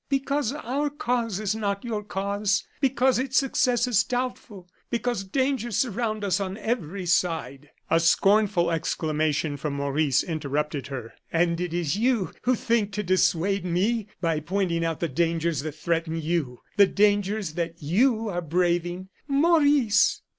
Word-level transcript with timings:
"Because 0.09 0.51
our 0.51 0.89
cause 0.89 1.39
is 1.39 1.53
not 1.53 1.85
your 1.85 2.03
cause; 2.03 2.65
because 2.79 3.19
its 3.19 3.37
success 3.37 3.85
is 3.85 4.03
doubtful; 4.03 4.67
because 4.89 5.23
dangers 5.23 5.77
surround 5.77 6.23
us 6.23 6.39
on 6.39 6.57
every 6.57 7.05
side." 7.05 7.69
A 7.87 7.99
scornful 7.99 8.71
exclamation 8.71 9.57
from 9.57 9.73
Maurice 9.75 10.23
interrupted 10.23 10.87
her. 10.87 11.13
"And 11.31 11.61
it 11.61 11.71
is 11.71 11.99
you 11.99 12.31
who 12.41 12.55
think 12.55 12.91
to 12.93 13.03
dissuade 13.03 13.63
me 13.63 14.07
by 14.21 14.39
pointing 14.39 14.83
out 14.83 15.01
the 15.01 15.07
dangers 15.07 15.61
that 15.61 15.75
threaten 15.75 16.19
you, 16.19 16.61
the 16.77 16.87
dangers 16.87 17.53
that 17.53 17.79
you 17.83 18.27
are 18.27 18.41
braving" 18.41 19.09
"Maurice!" 19.27 20.23